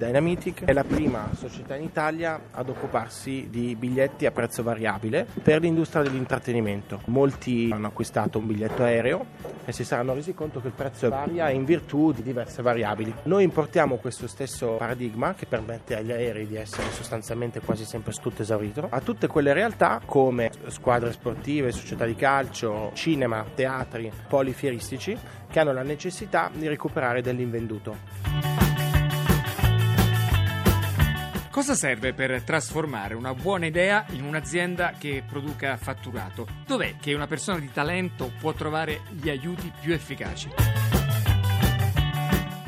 Dynamitic 0.00 0.64
è 0.64 0.72
la 0.72 0.82
prima 0.82 1.28
società 1.34 1.76
in 1.76 1.82
Italia 1.82 2.44
ad 2.52 2.70
occuparsi 2.70 3.48
di 3.50 3.76
biglietti 3.76 4.24
a 4.24 4.30
prezzo 4.30 4.62
variabile 4.62 5.26
per 5.42 5.60
l'industria 5.60 6.00
dell'intrattenimento. 6.02 7.02
Molti 7.08 7.68
hanno 7.70 7.88
acquistato 7.88 8.38
un 8.38 8.46
biglietto 8.46 8.82
aereo 8.82 9.26
e 9.66 9.72
si 9.72 9.84
saranno 9.84 10.14
resi 10.14 10.32
conto 10.32 10.62
che 10.62 10.68
il 10.68 10.72
prezzo 10.72 11.10
varia 11.10 11.50
in 11.50 11.66
virtù 11.66 12.12
di 12.12 12.22
diverse 12.22 12.62
variabili. 12.62 13.12
Noi 13.24 13.44
importiamo 13.44 13.96
questo 13.96 14.26
stesso 14.26 14.76
paradigma 14.76 15.34
che 15.34 15.44
permette 15.44 15.98
agli 15.98 16.12
aerei 16.12 16.46
di 16.46 16.56
essere 16.56 16.90
sostanzialmente 16.92 17.60
quasi 17.60 17.84
sempre 17.84 18.14
tutto 18.14 18.40
esaurito 18.40 18.86
a 18.90 19.00
tutte 19.02 19.26
quelle 19.26 19.52
realtà 19.52 20.00
come 20.02 20.50
squadre 20.68 21.12
sportive, 21.12 21.72
società 21.72 22.06
di 22.06 22.14
calcio, 22.14 22.90
cinema, 22.94 23.44
teatri, 23.54 24.10
poli 24.28 24.54
fieristici 24.54 25.14
che 25.50 25.60
hanno 25.60 25.74
la 25.74 25.82
necessità 25.82 26.50
di 26.54 26.66
recuperare 26.68 27.20
dell'invenduto. 27.20 28.49
Cosa 31.60 31.74
serve 31.74 32.14
per 32.14 32.42
trasformare 32.42 33.12
una 33.12 33.34
buona 33.34 33.66
idea 33.66 34.06
in 34.12 34.24
un'azienda 34.24 34.94
che 34.96 35.22
produca 35.28 35.76
fatturato? 35.76 36.46
Dov'è 36.66 36.96
che 36.98 37.12
una 37.12 37.26
persona 37.26 37.58
di 37.58 37.70
talento 37.70 38.32
può 38.40 38.54
trovare 38.54 39.02
gli 39.10 39.28
aiuti 39.28 39.70
più 39.78 39.92
efficaci? 39.92 40.48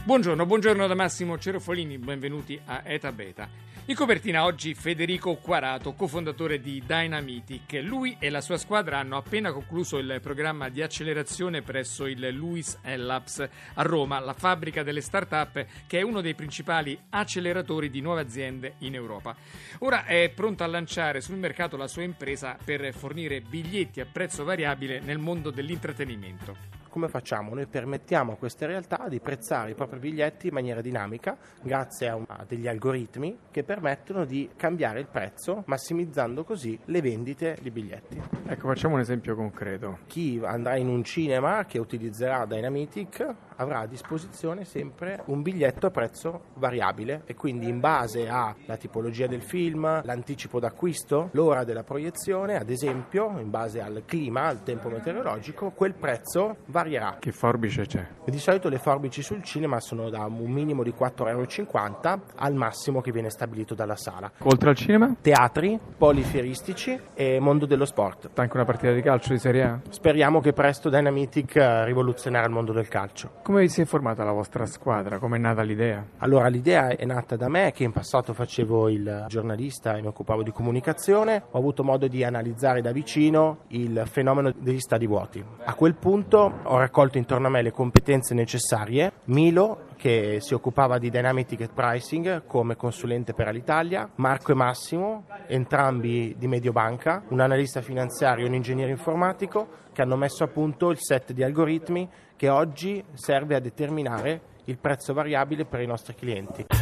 Buongiorno, 0.05 0.45
buongiorno 0.45 0.87
da 0.87 0.95
Massimo 0.95 1.39
Cerofolini, 1.39 1.97
benvenuti 1.97 2.61
a 2.67 2.83
Eta 2.85 3.11
Beta. 3.13 3.49
In 3.87 3.97
copertina 3.97 4.45
oggi 4.45 4.75
Federico 4.75 5.35
Quarato, 5.35 5.95
cofondatore 5.95 6.61
di 6.61 6.85
Dynamitic. 6.87 7.81
Lui 7.83 8.17
e 8.21 8.31
la 8.31 8.41
sua 8.41 8.57
squadra 8.57 9.01
hanno 9.01 9.17
appena 9.17 9.51
concluso 9.51 9.99
il 9.99 10.21
programma 10.23 10.69
di 10.69 10.83
accelerazione 10.83 11.63
presso 11.63 12.07
il 12.07 12.21
Lewis 12.21 12.79
Labs 12.85 13.41
a 13.75 13.83
Roma, 13.83 14.21
la 14.21 14.35
fabbrica 14.35 14.85
delle 14.85 15.01
start-up 15.01 15.67
che 15.89 15.99
è 15.99 16.03
uno 16.03 16.21
dei 16.21 16.35
principali 16.35 16.97
acceleratori 17.11 17.91
di 17.91 18.01
nuove 18.01 18.21
aziende 18.21 18.75
in 18.79 18.95
Europa. 18.95 19.35
Ora 19.79 20.05
è 20.05 20.31
pronto 20.33 20.63
a 20.63 20.69
lanciare 20.69 21.21
sul 21.21 21.37
mercato 21.37 21.77
la 21.77 21.89
sua 21.89 22.03
impresa 22.03 22.57
per 22.65 22.95
fornire 22.95 23.41
biglietti 23.41 24.01
a 24.01 24.07
prezzo 24.07 24.45
variabile 24.45 25.01
nel 25.01 25.19
mondo 25.19 25.51
dell'intrattenimento 25.51 26.82
come 26.93 27.09
facciamo? 27.09 27.55
Noi 27.55 27.65
permettiamo 27.65 28.33
a 28.33 28.37
queste 28.37 28.67
realtà 28.67 29.07
di 29.09 29.19
prezzare 29.19 29.71
i 29.71 29.75
propri 29.75 29.99
biglietti 29.99 30.49
in 30.49 30.53
maniera 30.53 30.83
dinamica 30.83 31.39
grazie 31.63 32.09
a, 32.11 32.17
un, 32.17 32.25
a, 32.29 32.45
degli 32.47 32.69
algoritmi 32.69 33.39
che 33.51 33.65
permettono 33.65 34.27
di 34.27 34.51
cambiare 34.57 35.01
il 35.01 35.07
prezzo 35.07 35.63
massimizzando 35.67 36.45
così 36.45 36.79
le 36.85 37.01
vendite 37.01 37.57
di 37.63 37.71
biglietti. 37.71 38.21
Ecco, 38.47 38.69
facciamo 38.69 38.97
un 38.97 39.01
esempio 39.01 39.35
concreto. 39.35 40.01
Chi 40.07 40.39
andrà 40.45 40.77
in 40.77 40.89
un 40.89 41.03
cinema 41.03 41.65
che 41.65 41.79
utilizzerà 41.79 42.45
Dynamitic 42.45 43.35
avrà 43.63 43.81
a 43.81 43.87
disposizione 43.87 44.65
sempre 44.65 45.23
un 45.27 45.43
biglietto 45.43 45.87
a 45.87 45.91
prezzo 45.91 46.43
variabile 46.55 47.23
e 47.25 47.35
quindi 47.35 47.69
in 47.69 47.81
base 47.81 48.29
alla 48.29 48.77
tipologia 48.77 49.27
del 49.27 49.43
film, 49.43 50.03
l'anticipo 50.05 50.61
d'acquisto, 50.61 51.31
l'ora 51.33 51.65
della 51.65 51.85
proiezione, 51.85 52.57
ad 52.57 52.71
esempio, 52.71 53.39
in 53.39 53.51
base 53.51 53.81
al 53.81 54.03
clima, 54.05 54.47
al 54.47 54.63
tempo 54.63 54.89
meteorologico, 54.89 55.71
quel 55.71 55.95
prezzo 55.95 56.57
varierà. 56.67 57.17
Che 57.19 57.33
forbice 57.33 57.87
c'è? 57.87 58.07
Di 58.25 58.39
solito 58.39 58.69
le 58.69 58.79
forbici 58.79 59.23
sul 59.23 59.43
cinema 59.43 59.81
sono 59.81 60.11
da 60.11 60.25
un 60.25 60.51
minimo 60.51 60.83
di 60.83 60.93
4,50 60.97 61.29
euro 61.29 62.23
al 62.37 62.55
massimo 62.55 63.01
che 63.01 63.13
viene 63.13 63.31
stabilito 63.31 63.75
dalla 63.75 63.97
sala. 63.97 64.31
Oltre 64.39 64.71
al 64.71 64.77
cinema? 64.77 65.15
Teatri, 65.21 65.79
polifieristici 65.97 66.99
e 67.15 67.39
mondo 67.41 67.67
dello 67.67 67.85
sport. 67.85 68.31
Anche 68.35 68.57
una 68.57 68.65
partita 68.65 68.93
di 68.93 69.03
calcio 69.03 69.33
di 69.33 69.39
Serie 69.39 69.63
A? 69.63 69.81
Speriamo 69.89 70.41
che 70.41 70.53
presto 70.53 70.89
Dynamitic 70.89 71.57
rivoluzionerà 71.85 72.45
il 72.47 72.53
mondo 72.53 72.73
del 72.73 72.89
calcio. 72.89 73.41
Come 73.53 73.69
si 73.69 73.83
è 73.83 73.85
formata 73.85 74.25
la 74.25 74.33
vostra 74.33 74.65
squadra? 74.65 75.19
Come 75.19 75.37
è 75.37 75.39
nata 75.39 75.61
l'idea? 75.61 76.03
Allora, 76.21 76.49
l'idea 76.49 76.89
è 76.89 77.05
nata 77.05 77.37
da 77.37 77.51
me 77.51 77.71
che 77.73 77.85
in 77.85 77.93
passato 77.93 78.33
facevo 78.33 78.89
il 78.89 79.27
giornalista 79.29 79.95
e 79.95 80.01
mi 80.01 80.07
occupavo 80.07 80.43
di 80.43 80.51
comunicazione. 80.53 81.43
Ho 81.51 81.59
avuto 81.59 81.85
modo 81.85 82.09
di 82.09 82.25
analizzare 82.25 82.81
da 82.81 82.93
vicino 82.93 83.65
il 83.69 84.05
fenomeno 84.07 84.55
degli 84.57 84.81
stadi 84.81 85.07
vuoti. 85.07 85.45
A 85.65 85.75
quel 85.75 85.97
punto 85.97 86.61
ho 86.63 86.79
raccolto 86.79 87.19
intorno 87.19 87.49
a 87.49 87.51
me 87.51 87.61
le 87.61 87.73
competenze 87.73 88.33
necessarie. 88.33 89.13
Milo, 89.25 89.89
che 90.03 90.39
si 90.41 90.53
occupava 90.53 90.99
di 90.99 91.11
Dynamic 91.11 91.47
Ticket 91.47 91.73
Pricing 91.73 92.45
come 92.47 92.75
consulente 92.75 93.35
per 93.35 93.49
l'Italia, 93.53 94.11
Marco 94.17 94.51
e 94.51 94.57
Massimo, 94.57 95.27
entrambi 95.47 96.35
di 96.37 96.49
Mediobanca, 96.49 97.23
un 97.29 97.39
analista 97.39 97.83
finanziario 97.83 98.45
e 98.45 98.49
un 98.49 98.55
ingegnere 98.55 98.91
informatico, 98.91 99.69
che 99.93 100.03
hanno 100.03 100.17
messo 100.17 100.43
a 100.43 100.49
punto 100.49 100.91
il 100.91 100.99
set 100.99 101.31
di 101.31 101.45
algoritmi 101.45 102.11
che 102.35 102.49
oggi 102.49 103.01
serve 103.13 103.55
a 103.55 103.61
determinare 103.61 104.41
il 104.65 104.79
prezzo 104.79 105.13
variabile 105.13 105.67
per 105.67 105.81
i 105.81 105.87
nostri 105.87 106.17
clienti. 106.17 106.82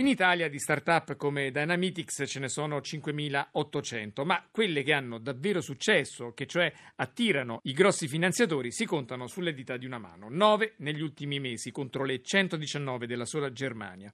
In 0.00 0.06
Italia 0.06 0.48
di 0.48 0.58
start-up 0.58 1.14
come 1.16 1.50
Dynamitics 1.50 2.24
ce 2.26 2.38
ne 2.38 2.48
sono 2.48 2.78
5.800, 2.78 4.24
ma 4.24 4.42
quelle 4.50 4.82
che 4.82 4.94
hanno 4.94 5.18
davvero 5.18 5.60
successo, 5.60 6.32
che 6.32 6.46
cioè 6.46 6.72
attirano 6.96 7.60
i 7.64 7.74
grossi 7.74 8.08
finanziatori, 8.08 8.72
si 8.72 8.86
contano 8.86 9.26
sulle 9.26 9.52
dita 9.52 9.76
di 9.76 9.84
una 9.84 9.98
mano. 9.98 10.28
9 10.30 10.76
negli 10.78 11.02
ultimi 11.02 11.38
mesi 11.38 11.70
contro 11.70 12.04
le 12.04 12.22
119 12.22 13.06
della 13.06 13.26
sola 13.26 13.52
Germania. 13.52 14.10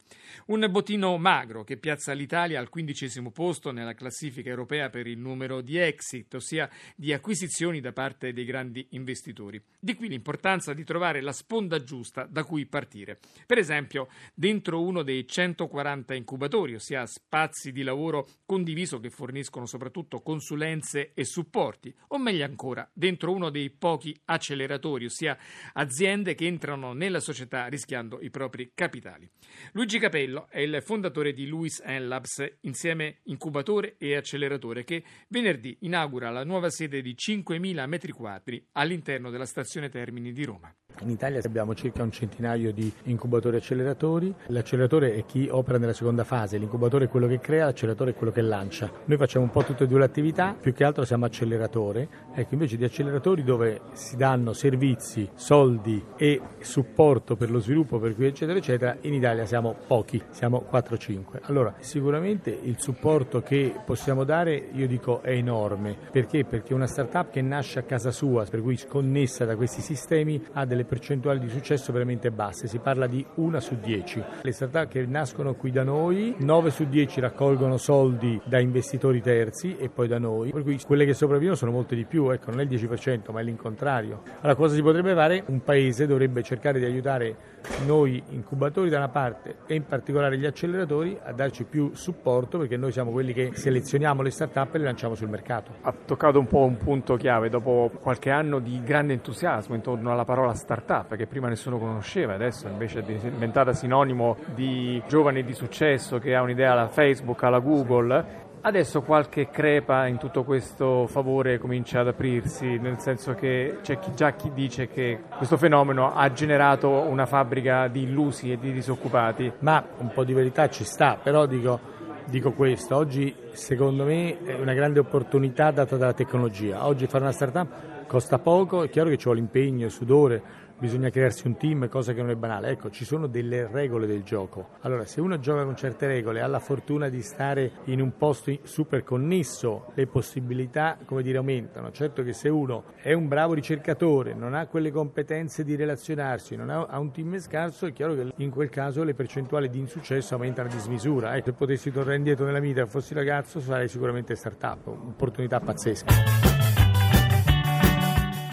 Un 0.47 0.66
bottino 0.69 1.16
magro 1.19 1.62
che 1.62 1.76
piazza 1.76 2.12
l'Italia 2.14 2.58
al 2.58 2.68
quindicesimo 2.68 3.30
posto 3.30 3.70
nella 3.70 3.94
classifica 3.94 4.48
europea 4.50 4.91
per 4.91 5.06
il 5.06 5.18
numero 5.18 5.60
di 5.60 5.78
exit, 5.78 6.34
ossia 6.34 6.68
di 6.97 7.12
acquisizioni 7.12 7.78
da 7.80 7.92
parte 7.92 8.32
dei 8.32 8.44
grandi 8.44 8.84
investitori. 8.91 9.62
Di 9.78 9.94
qui 9.94 10.08
l'importanza 10.08 10.74
di 10.74 10.82
trovare 10.82 11.20
la 11.20 11.30
sponda 11.30 11.80
giusta 11.84 12.26
da 12.28 12.42
cui 12.42 12.66
partire. 12.66 13.20
Per 13.47 13.56
esempio, 13.56 14.08
dentro 14.34 14.82
uno 14.82 15.04
dei 15.04 15.28
140 15.28 15.74
140 15.76 16.14
incubatori, 16.14 16.75
ossia 16.75 17.04
spazi 17.04 17.70
di 17.70 17.82
lavoro 17.82 18.26
condiviso 18.47 18.98
che 18.98 19.10
forniscono 19.10 19.66
soprattutto 19.66 20.20
consulenze 20.20 21.12
e 21.12 21.25
supporti, 21.25 21.94
o 22.09 22.19
meglio 22.19 22.44
ancora, 22.44 22.88
dentro 22.92 23.32
uno 23.32 23.50
dei 23.50 23.70
pochi 23.70 24.19
acceleratori, 24.25 25.04
ossia 25.04 25.36
aziende 25.75 26.34
che 26.34 26.47
entrano 26.47 26.94
nella 26.94 27.20
società 27.20 27.66
rischiando 27.66 28.20
i 28.22 28.31
propri 28.31 28.72
capitali. 28.75 29.28
Luigi 29.72 29.98
Capello 29.98 30.48
è 30.48 30.60
il 30.60 30.81
fondatore 30.82 31.32
di 31.32 31.47
Lewis 31.47 31.84
Labs, 31.84 32.59
insieme 32.62 33.19
incubatore 33.25 33.97
e 33.98 34.16
acceleratore, 34.16 34.84
che 34.84 35.04
venerdì 35.28 35.76
inaugura 35.81 36.31
la 36.31 36.44
nuova 36.44 36.70
sede 36.70 37.03
di 37.03 37.15
5.000 37.15 37.86
m2 37.86 38.62
all'interno 38.72 39.31
della 39.31 39.47
stazione 39.47 39.88
Termini 39.91 40.32
di 40.32 40.44
Roma. 40.44 40.75
In 41.03 41.11
Italia 41.11 41.41
abbiamo 41.45 41.75
circa 41.75 42.03
un 42.03 42.11
centinaio 42.11 42.73
di 42.73 42.91
incubatori 43.05 43.57
e 43.57 43.59
acceleratori. 43.59 44.34
L'acceleratore 44.47 45.15
è 45.15 45.27
chi 45.27 45.47
opera 45.51 45.77
nella 45.77 45.93
seconda 45.93 46.25
fase, 46.25 46.57
l'incubatore 46.57 47.05
è 47.05 47.09
quello 47.09 47.27
che 47.27 47.39
crea, 47.39 47.67
l'acceleratore 47.67 48.12
è 48.12 48.15
quello 48.15 48.33
che 48.33 48.41
lancia. 48.41 48.91
Noi 49.05 49.19
facciamo 49.19 49.45
un 49.45 49.51
po' 49.51 49.62
tutte 49.62 49.84
e 49.84 49.87
due 49.87 49.99
le 49.99 50.07
attività, 50.07 50.57
più 50.59 50.73
che 50.73 50.84
altro 50.84 51.05
siamo 51.05 51.27
acceleratore. 51.27 52.09
Ecco, 52.34 52.55
invece 52.55 52.79
di 52.79 52.84
acceleratori 52.84 53.45
dove 53.45 53.83
si 53.93 54.17
danno 54.17 54.55
servizi, 54.55 55.29
soldi 55.34 56.03
e 56.17 56.41
supporto 56.61 57.37
per 57.37 57.51
lo 57.51 57.59
sviluppo, 57.59 57.99
per 57.99 58.15
cui 58.15 58.27
eccetera 58.27 58.59
eccetera, 58.59 58.97
in 59.03 59.13
Italia 59.13 59.45
siamo 59.45 59.77
pochi, 59.87 60.23
siamo 60.31 60.67
4-5. 60.71 61.41
Allora, 61.43 61.75
sicuramente 61.78 62.51
il 62.51 62.77
supporto 62.78 63.43
che 63.43 63.75
possiamo 63.84 64.25
dare, 64.25 64.71
io 64.73 64.87
dico, 64.87 65.21
è 65.21 65.33
enorme. 65.33 65.95
Perché? 66.11 66.45
Perché 66.45 66.73
una 66.73 66.87
startup 66.87 67.31
che 67.31 67.43
nasce 67.43 67.81
a 67.81 67.83
casa 67.83 68.11
sua, 68.11 68.45
per 68.45 68.63
cui 68.63 68.77
sconnessa 68.78 69.45
da 69.45 69.57
questi 69.57 69.83
sistemi, 69.83 70.43
ha 70.53 70.65
delle 70.65 70.84
percentuali 70.86 71.38
di 71.38 71.48
successo 71.48 71.92
veramente 71.92 72.30
basse, 72.30 72.66
si 72.66 72.78
parla 72.78 73.06
di 73.06 73.24
una 73.34 73.60
su 73.60 73.78
dieci. 73.78 74.22
Le 74.42 74.52
start-up 74.52 74.88
che 74.88 75.04
nascono 75.06 75.54
qui 75.54 75.70
da 75.70 75.82
noi, 75.82 76.34
9 76.38 76.70
su 76.70 76.84
10 76.84 77.20
raccolgono 77.20 77.76
soldi 77.76 78.41
da 78.44 78.58
investitori 78.58 79.20
terzi 79.20 79.76
e 79.76 79.88
poi 79.88 80.08
da 80.08 80.19
noi, 80.19 80.52
per 80.52 80.62
cui 80.62 80.80
quelle 80.86 81.04
che 81.04 81.14
sopravvivono 81.14 81.56
sono 81.56 81.72
molte 81.72 81.94
di 81.94 82.04
più, 82.04 82.30
ecco, 82.30 82.50
non 82.50 82.60
è 82.60 82.62
il 82.62 82.69
10%, 82.69 83.32
ma 83.32 83.41
è 83.41 83.42
l'incontrario. 83.42 84.22
Allora 84.41 84.54
cosa 84.54 84.74
si 84.74 84.83
potrebbe 84.83 85.15
fare? 85.15 85.42
Un 85.47 85.62
paese 85.62 86.06
dovrebbe 86.06 86.42
cercare 86.42 86.78
di 86.78 86.84
aiutare 86.84 87.54
noi 87.84 88.22
incubatori 88.30 88.89
da 88.89 88.98
una 88.98 89.09
parte 89.09 89.56
e 89.66 89.74
in 89.74 89.84
particolare 89.84 90.39
gli 90.39 90.47
acceleratori 90.47 91.18
a 91.22 91.32
darci 91.32 91.65
più 91.65 91.91
supporto 91.94 92.59
perché 92.59 92.77
noi 92.77 92.92
siamo 92.92 93.10
quelli 93.10 93.32
che 93.32 93.50
selezioniamo 93.54 94.22
le 94.22 94.30
start-up 94.30 94.74
e 94.74 94.78
le 94.78 94.84
lanciamo 94.84 95.15
sul 95.15 95.28
mercato. 95.28 95.72
Ha 95.82 95.92
toccato 96.04 96.39
un 96.39 96.47
po' 96.47 96.65
un 96.65 96.77
punto 96.77 97.16
chiave 97.16 97.48
dopo 97.48 97.91
qualche 98.00 98.30
anno 98.30 98.60
di 98.60 98.80
grande 98.84 99.15
entusiasmo 99.15 99.74
intorno 99.74 100.12
alla 100.12 100.24
parola 100.24 100.54
startup 100.54 100.76
startup 100.77 101.17
che 101.17 101.27
prima 101.27 101.49
nessuno 101.49 101.78
conosceva, 101.78 102.34
adesso 102.34 102.69
invece 102.69 103.01
è 103.01 103.03
diventata 103.03 103.73
sinonimo 103.73 104.37
di 104.55 105.03
giovane 105.09 105.43
di 105.43 105.55
successo 105.55 106.19
che 106.19 106.34
ha 106.34 106.43
un'idea 106.43 106.73
alla 106.73 106.89
Facebook, 106.89 107.43
alla 107.43 107.61
Google. 107.61 108.45
Adesso 108.61 109.03
qualche 109.03 109.49
crepa 109.49 110.07
in 110.07 110.19
tutto 110.19 110.43
questo 110.43 111.07
favore 111.07 111.59
comincia 111.59 112.01
ad 112.01 112.09
aprirsi, 112.09 112.78
nel 112.78 112.99
senso 112.99 113.34
che 113.34 113.78
c'è 113.81 113.99
chi, 113.99 114.13
già 114.15 114.33
chi 114.33 114.51
dice 114.53 114.89
che 114.89 115.21
questo 115.37 115.57
fenomeno 115.57 116.13
ha 116.13 116.33
generato 116.33 116.89
una 116.91 117.27
fabbrica 117.27 117.87
di 117.87 118.03
illusi 118.03 118.51
e 118.51 118.59
di 118.59 118.73
disoccupati. 118.73 119.53
Ma 119.61 119.83
un 119.99 120.11
po' 120.13 120.25
di 120.25 120.33
verità 120.33 120.69
ci 120.69 120.83
sta, 120.84 121.17
però 121.23 121.47
dico, 121.47 121.78
dico 122.25 122.53
questo, 122.53 122.97
oggi 122.97 123.34
secondo 123.53 124.05
me 124.05 124.43
è 124.43 124.55
una 124.55 124.75
grande 124.75 124.99
opportunità 124.99 125.71
data 125.71 125.97
dalla 125.97 126.15
tecnologia. 126.15 126.87
Oggi 126.87 127.07
fare 127.07 127.23
una 127.23 127.33
startup 127.33 127.69
costa 128.07 128.39
poco, 128.39 128.83
è 128.84 128.89
chiaro 128.89 129.11
che 129.11 129.17
ci 129.17 129.25
vuole 129.25 129.41
impegno, 129.41 129.89
sudore, 129.89 130.65
bisogna 130.78 131.11
crearsi 131.11 131.47
un 131.47 131.57
team, 131.57 131.89
cosa 131.89 132.13
che 132.13 132.21
non 132.21 132.31
è 132.31 132.34
banale. 132.34 132.69
Ecco, 132.71 132.91
ci 132.91 133.05
sono 133.05 133.27
delle 133.27 133.67
regole 133.67 134.07
del 134.07 134.23
gioco. 134.23 134.69
Allora, 134.81 135.05
se 135.05 135.21
uno 135.21 135.39
gioca 135.39 135.65
con 135.65 135.77
certe 135.77 136.07
regole, 136.07 136.41
ha 136.41 136.47
la 136.47 136.59
fortuna 136.59 137.09
di 137.09 137.23
stare 137.23 137.73
in 137.84 138.01
un 138.01 138.17
posto 138.17 138.53
super 138.63 139.03
connesso, 139.03 139.93
le 139.95 140.07
possibilità, 140.07 140.99
come 141.05 141.23
dire, 141.23 141.39
aumentano. 141.39 141.91
Certo 141.91 142.23
che 142.23 142.33
se 142.33 142.49
uno 142.49 142.84
è 143.01 143.13
un 143.13 143.28
bravo 143.28 143.55
ricercatore, 143.55 144.34
non 144.34 144.55
ha 144.55 144.67
quelle 144.67 144.91
competenze 144.91 145.65
di 145.65 145.75
relazionarsi, 145.75 146.55
non 146.55 146.71
ha, 146.71 146.87
ha 146.87 146.99
un 146.99 147.11
team 147.11 147.39
scarso, 147.39 147.87
è 147.87 147.93
chiaro 147.93 148.15
che 148.15 148.33
in 148.37 148.51
quel 148.51 148.69
caso 148.69 149.03
le 149.03 149.15
percentuali 149.15 149.69
di 149.69 149.78
insuccesso 149.78 150.34
aumentano 150.34 150.69
a 150.69 150.73
dismisura. 150.73 151.37
Ecco, 151.37 151.47
se 151.47 151.53
potessi 151.53 151.91
tornare 151.91 152.17
indietro 152.17 152.45
nella 152.45 152.61
vita 152.61 152.83
e 152.83 152.87
fossi 152.87 153.15
ragazzo, 153.15 153.61
sarei 153.61 153.89
sicuramente 153.89 154.34
startup, 154.34 154.87
un'opportunità 154.87 155.61
pazzesca. 155.61 156.46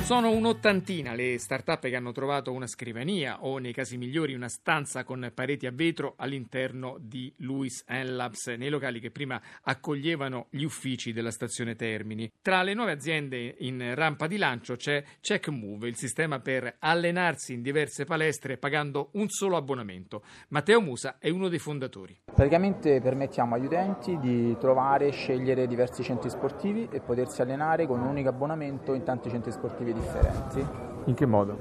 Sono 0.03 0.31
un'ottantina 0.31 1.13
le 1.13 1.39
start-up 1.39 1.87
che 1.87 1.95
hanno 1.95 2.11
trovato 2.11 2.51
una 2.51 2.67
scrivania 2.67 3.41
o, 3.45 3.57
nei 3.57 3.71
casi 3.71 3.97
migliori, 3.97 4.33
una 4.33 4.49
stanza 4.49 5.05
con 5.05 5.31
pareti 5.33 5.65
a 5.65 5.71
vetro 5.71 6.15
all'interno 6.17 6.97
di 6.99 7.33
Lewis 7.37 7.85
Labs, 7.87 8.47
nei 8.47 8.69
locali 8.69 8.99
che 8.99 9.11
prima 9.11 9.41
accoglievano 9.61 10.47
gli 10.49 10.65
uffici 10.65 11.13
della 11.13 11.31
stazione 11.31 11.75
Termini. 11.75 12.29
Tra 12.41 12.63
le 12.63 12.73
nuove 12.73 12.91
aziende 12.91 13.55
in 13.59 13.95
rampa 13.95 14.27
di 14.27 14.35
lancio 14.35 14.75
c'è 14.75 15.01
CheckMove, 15.21 15.87
il 15.87 15.95
sistema 15.95 16.39
per 16.39 16.75
allenarsi 16.79 17.53
in 17.53 17.61
diverse 17.61 18.03
palestre 18.03 18.57
pagando 18.57 19.09
un 19.13 19.29
solo 19.29 19.55
abbonamento. 19.55 20.21
Matteo 20.49 20.81
Musa 20.81 21.15
è 21.17 21.29
uno 21.29 21.47
dei 21.47 21.59
fondatori. 21.59 22.19
Praticamente 22.25 22.99
permettiamo 22.99 23.55
agli 23.55 23.65
utenti 23.65 24.19
di 24.19 24.53
trovare 24.59 25.07
e 25.07 25.11
scegliere 25.11 25.65
diversi 25.65 26.03
centri 26.03 26.29
sportivi 26.29 26.89
e 26.91 26.99
potersi 26.99 27.41
allenare 27.41 27.87
con 27.87 28.01
un 28.01 28.07
unico 28.07 28.27
abbonamento 28.27 28.93
in 28.93 29.03
tanti 29.03 29.29
centri 29.29 29.53
sportivi 29.53 29.91
differenti. 29.93 30.81
In 31.05 31.15
che 31.15 31.25
modo? 31.25 31.57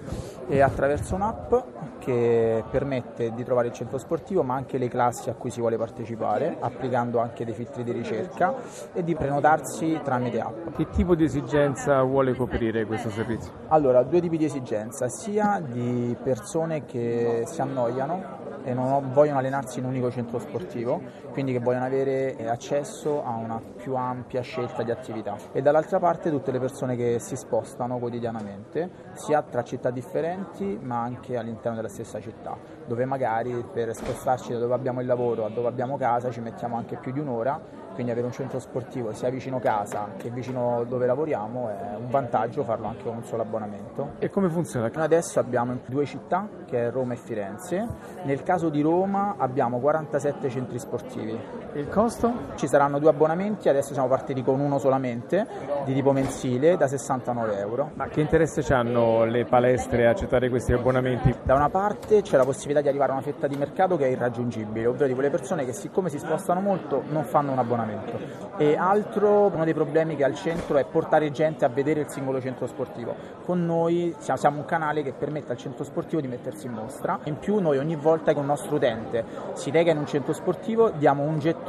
E 0.46 0.60
attraverso 0.60 1.16
un'app 1.16 1.54
che 1.98 2.62
permette 2.70 3.32
di 3.32 3.42
trovare 3.42 3.68
il 3.68 3.72
centro 3.72 3.98
sportivo 3.98 4.42
ma 4.44 4.54
anche 4.54 4.78
le 4.78 4.88
classi 4.88 5.30
a 5.30 5.34
cui 5.34 5.50
si 5.50 5.58
vuole 5.58 5.76
partecipare, 5.76 6.56
applicando 6.60 7.18
anche 7.18 7.44
dei 7.44 7.54
filtri 7.54 7.82
di 7.82 7.90
ricerca 7.90 8.54
e 8.92 9.02
di 9.02 9.16
prenotarsi 9.16 9.98
tramite 10.02 10.40
app. 10.40 10.76
Che 10.76 10.88
tipo 10.90 11.16
di 11.16 11.24
esigenza 11.24 12.02
vuole 12.02 12.34
coprire 12.34 12.86
questo 12.86 13.10
servizio? 13.10 13.52
Allora, 13.68 14.02
due 14.04 14.20
tipi 14.20 14.36
di 14.36 14.44
esigenza, 14.44 15.08
sia 15.08 15.60
di 15.64 16.16
persone 16.22 16.84
che 16.84 17.42
si 17.46 17.60
annoiano 17.60 18.41
e 18.64 18.74
non 18.74 19.12
vogliono 19.12 19.38
allenarsi 19.38 19.78
in 19.78 19.84
un 19.84 19.90
unico 19.90 20.10
centro 20.10 20.38
sportivo, 20.38 21.00
quindi 21.30 21.52
che 21.52 21.58
vogliono 21.58 21.84
avere 21.84 22.36
eh, 22.36 22.48
accesso 22.48 23.22
a 23.24 23.36
una 23.36 23.60
più 23.60 23.94
ampia 23.94 24.40
scelta 24.42 24.82
di 24.82 24.90
attività. 24.90 25.36
E 25.52 25.62
dall'altra 25.62 25.98
parte 25.98 26.30
tutte 26.30 26.50
le 26.50 26.58
persone 26.58 26.96
che 26.96 27.18
si 27.18 27.36
spostano 27.36 27.98
quotidianamente, 27.98 28.90
sia 29.14 29.42
tra 29.42 29.62
città 29.62 29.90
differenti 29.90 30.78
ma 30.80 31.02
anche 31.02 31.36
all'interno 31.36 31.76
della 31.76 31.88
stessa 31.88 32.20
città, 32.20 32.56
dove 32.86 33.04
magari 33.04 33.64
per 33.72 33.94
spostarci 33.94 34.52
da 34.52 34.58
dove 34.58 34.74
abbiamo 34.74 35.00
il 35.00 35.06
lavoro 35.06 35.44
a 35.44 35.50
dove 35.50 35.68
abbiamo 35.68 35.96
casa 35.96 36.30
ci 36.30 36.40
mettiamo 36.40 36.76
anche 36.76 36.96
più 36.96 37.12
di 37.12 37.18
un'ora 37.18 37.81
quindi 37.92 38.12
avere 38.12 38.26
un 38.26 38.32
centro 38.32 38.58
sportivo 38.58 39.12
sia 39.12 39.30
vicino 39.30 39.58
casa 39.58 40.10
che 40.16 40.30
vicino 40.30 40.84
dove 40.84 41.06
lavoriamo 41.06 41.68
è 41.68 41.96
un 41.96 42.08
vantaggio 42.08 42.64
farlo 42.64 42.86
anche 42.86 43.02
con 43.04 43.16
un 43.16 43.24
solo 43.24 43.42
abbonamento. 43.42 44.12
E 44.18 44.30
come 44.30 44.48
funziona? 44.48 44.90
Noi 44.92 45.04
adesso 45.04 45.38
abbiamo 45.38 45.78
due 45.86 46.06
città, 46.06 46.48
che 46.66 46.86
è 46.86 46.90
Roma 46.90 47.14
e 47.14 47.16
Firenze. 47.16 47.86
Nel 48.24 48.42
caso 48.42 48.68
di 48.68 48.80
Roma 48.80 49.34
abbiamo 49.38 49.78
47 49.78 50.50
centri 50.50 50.78
sportivi. 50.78 51.61
Il 51.74 51.88
costo? 51.88 52.50
Ci 52.56 52.66
saranno 52.68 52.98
due 52.98 53.10
abbonamenti, 53.10 53.68
adesso 53.68 53.92
siamo 53.92 54.08
partiti 54.08 54.42
con 54.42 54.60
uno 54.60 54.78
solamente, 54.78 55.46
di 55.84 55.94
tipo 55.94 56.12
mensile, 56.12 56.76
da 56.76 56.86
69 56.86 57.58
euro. 57.58 57.90
Ma 57.94 58.08
che 58.08 58.20
interesse 58.20 58.62
hanno 58.72 59.24
le 59.24 59.44
palestre 59.44 60.06
a 60.06 60.10
accettare 60.10 60.48
questi 60.48 60.72
abbonamenti? 60.72 61.34
Da 61.42 61.54
una 61.54 61.70
parte 61.70 62.22
c'è 62.22 62.36
la 62.36 62.44
possibilità 62.44 62.80
di 62.80 62.88
arrivare 62.88 63.10
a 63.10 63.14
una 63.14 63.22
fetta 63.22 63.46
di 63.46 63.56
mercato 63.56 63.96
che 63.96 64.06
è 64.06 64.08
irraggiungibile, 64.10 64.86
ovvero 64.86 65.06
di 65.06 65.14
quelle 65.14 65.30
persone 65.30 65.64
che 65.64 65.72
siccome 65.72 66.08
si 66.08 66.18
spostano 66.18 66.60
molto 66.60 67.02
non 67.08 67.24
fanno 67.24 67.52
un 67.52 67.58
abbonamento 67.58 67.70
abbonamento. 67.72 68.18
E 68.58 68.76
altro, 68.76 69.46
uno 69.46 69.64
dei 69.64 69.74
problemi 69.74 70.14
che 70.14 70.24
ha 70.24 70.28
il 70.28 70.34
centro 70.34 70.76
è 70.78 70.84
portare 70.84 71.30
gente 71.30 71.64
a 71.64 71.68
vedere 71.68 72.00
il 72.00 72.10
singolo 72.10 72.40
centro 72.40 72.66
sportivo. 72.66 73.14
Con 73.44 73.64
noi 73.64 74.14
siamo 74.18 74.58
un 74.58 74.64
canale 74.64 75.02
che 75.02 75.12
permette 75.12 75.52
al 75.52 75.58
centro 75.58 75.84
sportivo 75.84 76.20
di 76.20 76.28
mettersi 76.28 76.66
in 76.66 76.72
mostra. 76.72 77.18
In 77.24 77.38
più 77.38 77.58
noi 77.58 77.78
ogni 77.78 77.96
volta 77.96 78.32
che 78.32 78.38
un 78.38 78.46
nostro 78.46 78.76
utente 78.76 79.24
si 79.54 79.70
reca 79.70 79.90
in 79.90 79.98
un 79.98 80.06
centro 80.06 80.32
sportivo 80.32 80.90
diamo 80.90 81.22
un 81.22 81.38
gettone 81.38 81.60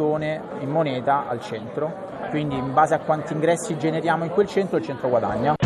in 0.59 0.69
moneta 0.69 1.27
al 1.27 1.41
centro. 1.41 2.11
Quindi 2.29 2.57
in 2.57 2.73
base 2.73 2.95
a 2.95 2.99
quanti 2.99 3.33
ingressi 3.33 3.77
generiamo 3.77 4.23
in 4.23 4.31
quel 4.31 4.47
centro 4.47 4.77
il 4.77 4.83
centro 4.83 5.07
guadagna. 5.09 5.62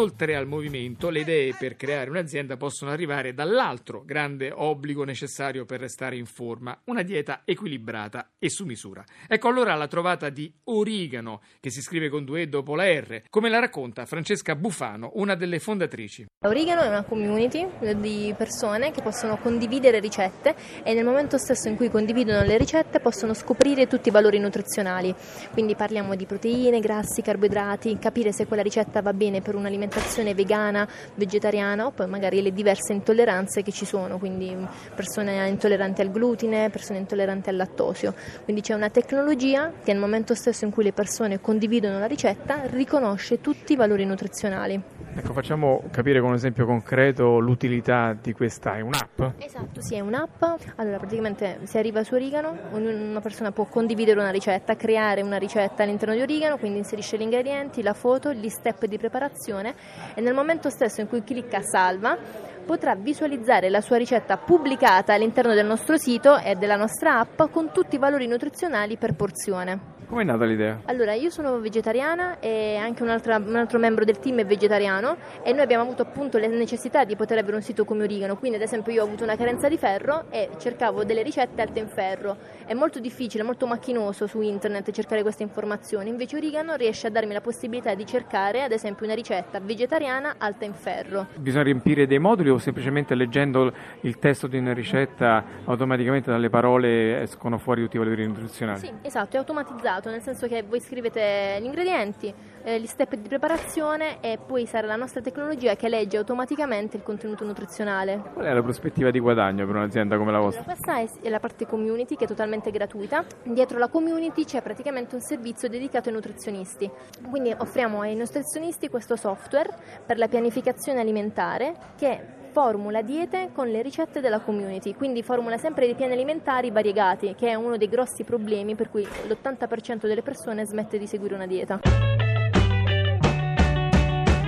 Oltre 0.00 0.34
al 0.34 0.46
movimento, 0.46 1.10
le 1.10 1.20
idee 1.20 1.54
per 1.58 1.76
creare 1.76 2.08
un'azienda 2.08 2.56
possono 2.56 2.90
arrivare 2.90 3.34
dall'altro 3.34 4.02
grande 4.02 4.50
obbligo 4.50 5.04
necessario 5.04 5.66
per 5.66 5.80
restare 5.80 6.16
in 6.16 6.24
forma, 6.24 6.80
una 6.84 7.02
dieta 7.02 7.42
equilibrata 7.44 8.30
e 8.38 8.48
su 8.48 8.64
misura. 8.64 9.04
Ecco 9.28 9.48
allora 9.48 9.74
la 9.74 9.88
trovata 9.88 10.30
di 10.30 10.50
origano, 10.64 11.42
che 11.60 11.68
si 11.68 11.82
scrive 11.82 12.08
con 12.08 12.24
due 12.24 12.40
E 12.40 12.46
dopo 12.46 12.74
la 12.74 12.86
R, 12.86 13.24
come 13.28 13.50
la 13.50 13.58
racconta 13.58 14.06
Francesca 14.06 14.56
Bufano, 14.56 15.10
una 15.16 15.34
delle 15.34 15.58
fondatrici. 15.58 16.24
Origano 16.46 16.80
è 16.80 16.88
una 16.88 17.02
community 17.02 17.68
di 17.96 18.32
persone 18.34 18.92
che 18.92 19.02
possono 19.02 19.36
condividere 19.36 20.00
ricette 20.00 20.54
e 20.82 20.94
nel 20.94 21.04
momento 21.04 21.36
stesso 21.36 21.68
in 21.68 21.76
cui 21.76 21.90
condividono 21.90 22.42
le 22.42 22.56
ricette 22.56 23.00
possono 23.00 23.34
scoprire 23.34 23.86
tutti 23.86 24.08
i 24.08 24.12
valori 24.12 24.38
nutrizionali. 24.38 25.14
Quindi 25.52 25.74
parliamo 25.74 26.14
di 26.14 26.24
proteine, 26.24 26.80
grassi, 26.80 27.20
carboidrati, 27.20 27.98
capire 27.98 28.32
se 28.32 28.46
quella 28.46 28.62
ricetta 28.62 29.02
va 29.02 29.12
bene 29.12 29.42
per 29.42 29.54
una 29.54 29.68
un'alimentazione 29.90 30.34
vegana, 30.34 30.88
vegetariana 31.14 31.86
o 31.86 31.90
poi 31.90 32.06
magari 32.06 32.40
le 32.40 32.52
diverse 32.52 32.92
intolleranze 32.92 33.62
che 33.62 33.72
ci 33.72 33.84
sono, 33.84 34.18
quindi 34.18 34.56
persone 34.94 35.48
intolleranti 35.48 36.00
al 36.00 36.10
glutine, 36.10 36.70
persone 36.70 37.00
intolleranti 37.00 37.48
al 37.48 37.56
lattosio. 37.56 38.14
Quindi 38.44 38.62
c'è 38.62 38.74
una 38.74 38.88
tecnologia 38.88 39.72
che 39.82 39.92
nel 39.92 40.00
momento 40.00 40.34
stesso 40.34 40.64
in 40.64 40.70
cui 40.70 40.84
le 40.84 40.92
persone 40.92 41.40
condividono 41.40 41.98
la 41.98 42.06
ricetta 42.06 42.62
riconosce 42.66 43.40
tutti 43.40 43.72
i 43.72 43.76
valori 43.76 44.04
nutrizionali. 44.04 44.80
Ecco, 45.12 45.32
facciamo 45.32 45.82
capire 45.90 46.20
con 46.20 46.30
un 46.30 46.36
esempio 46.36 46.64
concreto 46.66 47.40
l'utilità 47.40 48.16
di 48.20 48.32
questa, 48.32 48.76
è 48.76 48.80
un'app? 48.80 49.20
Esatto, 49.38 49.82
sì, 49.82 49.96
è 49.96 50.00
un'app. 50.00 50.42
Allora, 50.76 50.98
praticamente 50.98 51.60
si 51.64 51.78
arriva 51.78 52.04
su 52.04 52.14
Origano, 52.14 52.56
una 52.72 53.20
persona 53.20 53.50
può 53.50 53.64
condividere 53.64 54.20
una 54.20 54.30
ricetta, 54.30 54.76
creare 54.76 55.22
una 55.22 55.36
ricetta 55.36 55.82
all'interno 55.82 56.14
di 56.14 56.20
Origano, 56.20 56.58
quindi 56.58 56.78
inserisce 56.78 57.16
gli 57.16 57.22
ingredienti, 57.22 57.82
la 57.82 57.94
foto, 57.94 58.32
gli 58.32 58.48
step 58.48 58.86
di 58.86 58.98
preparazione 58.98 59.74
e 60.14 60.20
nel 60.20 60.34
momento 60.34 60.70
stesso 60.70 61.00
in 61.00 61.08
cui 61.08 61.22
clicca 61.22 61.60
salva 61.62 62.16
potrà 62.64 62.94
visualizzare 62.94 63.68
la 63.68 63.80
sua 63.80 63.96
ricetta 63.96 64.36
pubblicata 64.36 65.14
all'interno 65.14 65.54
del 65.54 65.66
nostro 65.66 65.96
sito 65.96 66.38
e 66.38 66.54
della 66.54 66.76
nostra 66.76 67.18
app 67.18 67.42
con 67.50 67.72
tutti 67.72 67.96
i 67.96 67.98
valori 67.98 68.26
nutrizionali 68.26 68.96
per 68.96 69.14
porzione. 69.14 69.99
Come 70.10 70.22
è 70.22 70.24
nata 70.24 70.44
l'idea? 70.44 70.80
Allora, 70.86 71.12
io 71.12 71.30
sono 71.30 71.60
vegetariana 71.60 72.40
e 72.40 72.74
anche 72.74 73.04
un 73.04 73.10
altro, 73.10 73.32
un 73.36 73.54
altro, 73.54 73.78
membro 73.78 74.04
del 74.04 74.18
team 74.18 74.40
è 74.40 74.44
vegetariano 74.44 75.16
e 75.44 75.52
noi 75.52 75.60
abbiamo 75.60 75.84
avuto 75.84 76.02
appunto 76.02 76.36
la 76.36 76.48
necessità 76.48 77.04
di 77.04 77.14
poter 77.14 77.38
avere 77.38 77.54
un 77.54 77.62
sito 77.62 77.84
come 77.84 78.02
Origano, 78.02 78.36
quindi 78.36 78.56
ad 78.56 78.64
esempio 78.64 78.90
io 78.90 79.04
ho 79.04 79.06
avuto 79.06 79.22
una 79.22 79.36
carenza 79.36 79.68
di 79.68 79.78
ferro 79.78 80.24
e 80.30 80.48
cercavo 80.58 81.04
delle 81.04 81.22
ricette 81.22 81.62
alte 81.62 81.78
in 81.78 81.86
ferro. 81.86 82.36
È 82.66 82.74
molto 82.74 82.98
difficile, 82.98 83.44
molto 83.44 83.68
macchinoso 83.68 84.26
su 84.26 84.40
internet 84.40 84.90
cercare 84.90 85.22
queste 85.22 85.44
informazioni, 85.44 86.08
invece 86.08 86.34
Origano 86.34 86.74
riesce 86.74 87.06
a 87.06 87.10
darmi 87.10 87.32
la 87.32 87.40
possibilità 87.40 87.94
di 87.94 88.04
cercare 88.04 88.64
ad 88.64 88.72
esempio 88.72 89.06
una 89.06 89.14
ricetta 89.14 89.60
vegetariana 89.60 90.34
alta 90.38 90.64
in 90.64 90.74
ferro. 90.74 91.28
Bisogna 91.36 91.62
riempire 91.62 92.08
dei 92.08 92.18
moduli 92.18 92.48
o 92.48 92.58
semplicemente 92.58 93.14
leggendo 93.14 93.72
il 94.00 94.18
testo 94.18 94.48
di 94.48 94.58
una 94.58 94.72
ricetta 94.72 95.44
automaticamente 95.66 96.32
dalle 96.32 96.50
parole 96.50 97.22
escono 97.22 97.58
fuori 97.58 97.82
tutti 97.82 97.94
i 97.94 98.00
valori 98.00 98.26
nutrizionali? 98.26 98.80
Sì, 98.80 98.92
esatto, 99.02 99.36
è 99.36 99.38
automatizzato 99.38 99.98
automatizzato, 100.00 100.10
nel 100.10 100.22
senso 100.22 100.48
che 100.48 100.62
voi 100.62 100.80
scrivete 100.80 101.58
gli 101.60 101.64
ingredienti, 101.64 102.32
eh, 102.62 102.80
gli 102.80 102.86
step 102.86 103.14
di 103.14 103.28
preparazione 103.28 104.20
e 104.20 104.38
poi 104.44 104.66
sarà 104.66 104.86
la 104.86 104.96
nostra 104.96 105.20
tecnologia 105.20 105.76
che 105.76 105.88
legge 105.88 106.16
automaticamente 106.16 106.96
il 106.96 107.02
contenuto 107.02 107.44
nutrizionale. 107.44 108.20
Qual 108.32 108.46
è 108.46 108.52
la 108.52 108.62
prospettiva 108.62 109.10
di 109.10 109.20
guadagno 109.20 109.66
per 109.66 109.76
un'azienda 109.76 110.16
come 110.16 110.32
la 110.32 110.40
vostra? 110.40 110.62
Allora, 110.62 110.80
questa 110.82 111.20
è 111.22 111.28
la 111.28 111.40
parte 111.40 111.66
community 111.66 112.16
che 112.16 112.24
è 112.24 112.28
totalmente 112.28 112.70
gratuita. 112.70 113.24
Dietro 113.44 113.78
la 113.78 113.88
community 113.88 114.44
c'è 114.44 114.62
praticamente 114.62 115.14
un 115.14 115.20
servizio 115.20 115.68
dedicato 115.68 116.08
ai 116.08 116.14
nutrizionisti. 116.14 116.90
Quindi 117.28 117.54
offriamo 117.56 118.00
ai 118.00 118.16
nutrizionisti 118.16 118.88
questo 118.88 119.16
software 119.16 119.70
per 120.04 120.18
la 120.18 120.28
pianificazione 120.28 121.00
alimentare 121.00 121.74
che 121.96 122.38
formula 122.50 123.02
diete 123.02 123.50
con 123.52 123.68
le 123.68 123.82
ricette 123.82 124.20
della 124.20 124.40
community, 124.40 124.94
quindi 124.94 125.22
formula 125.22 125.56
sempre 125.56 125.86
dei 125.86 125.94
piani 125.94 126.12
alimentari 126.12 126.70
variegati, 126.70 127.34
che 127.34 127.48
è 127.48 127.54
uno 127.54 127.76
dei 127.76 127.88
grossi 127.88 128.24
problemi 128.24 128.74
per 128.74 128.90
cui 128.90 129.02
l'80% 129.02 130.06
delle 130.06 130.22
persone 130.22 130.64
smette 130.64 130.98
di 130.98 131.06
seguire 131.06 131.34
una 131.34 131.46
dieta. 131.46 131.80